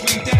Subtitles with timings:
[0.00, 0.37] We down.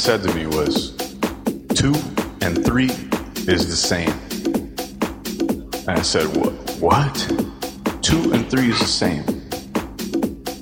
[0.00, 0.92] Said to me was,
[1.74, 1.92] two
[2.40, 2.88] and three
[3.46, 4.08] is the same.
[5.86, 6.52] And I said, what?
[6.80, 7.14] What?
[8.00, 9.24] Two and three is the same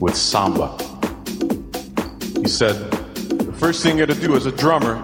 [0.01, 0.77] with samba.
[2.41, 5.01] He said, the first thing you gotta do as a drummer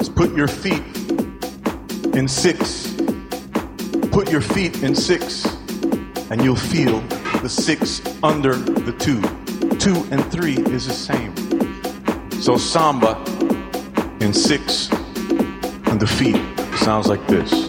[0.00, 0.82] is put your feet
[2.16, 2.92] in six.
[4.10, 5.44] Put your feet in six,
[6.32, 6.98] and you'll feel
[7.40, 9.20] the six under the two.
[9.78, 11.37] Two and three is the same.
[12.40, 13.22] So samba
[14.20, 14.90] in six
[15.88, 16.40] on the feet
[16.78, 17.67] sounds like this.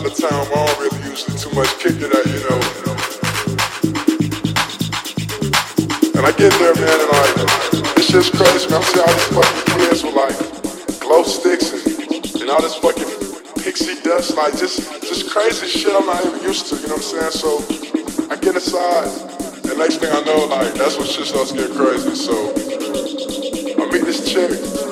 [0.00, 2.60] Different of town I don't really usually too much kick it at, you know.
[6.14, 8.78] And I get there, man, and like, it's just crazy, man.
[8.78, 13.10] I'm seeing all these fucking kids with like glow sticks and, and all this fucking
[13.62, 17.14] pixie dust, like just just crazy shit I'm not even used to, you know what
[17.14, 17.32] I'm saying?
[17.32, 19.08] So I get inside,
[19.66, 22.14] and next thing I know, like, that's when shit starts getting crazy.
[22.14, 24.87] So I meet this chick.